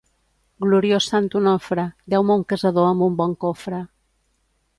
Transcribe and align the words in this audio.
Gloriós 0.63 1.09
sant 1.11 1.27
Onofre, 1.39 1.85
deu-me 2.15 2.39
un 2.41 2.47
casador 2.55 2.91
amb 2.95 3.07
un 3.11 3.19
bon 3.21 3.37
cofre. 3.45 3.83